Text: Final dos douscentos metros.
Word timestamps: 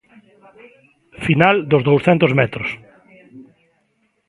Final 1.25 1.55
dos 1.71 1.85
douscentos 1.87 2.31
metros. 2.39 2.69